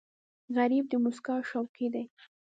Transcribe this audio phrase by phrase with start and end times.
[0.55, 2.03] غریب د موسکا شوقي دی